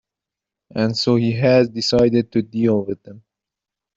And 0.73 0.97
so 0.97 1.15
he 1.17 1.33
has 1.33 1.69
decided 1.69 2.31
to 2.31 2.41
deal 2.41 2.83
with 2.83 3.03
them. 3.03 3.23